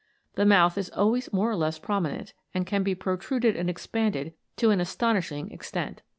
The 0.33 0.47
mouth 0.47 0.79
is 0.79 0.89
always 0.89 1.31
more 1.31 1.51
or 1.51 1.55
less 1.55 1.77
promi 1.77 2.11
nent, 2.11 2.33
and 2.55 2.65
can 2.65 2.81
be 2.81 2.95
protruded 2.95 3.55
and 3.55 3.69
expanded 3.69 4.33
to 4.55 4.71
an 4.71 4.81
astonishing 4.81 5.51
extent. 5.51 6.01